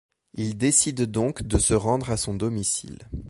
[0.33, 3.07] Il décide donc de se rendre à son domicile.